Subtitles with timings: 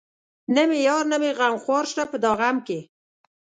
[0.55, 2.79] نه مې يار نه مې غمخوار شته په دا غم کې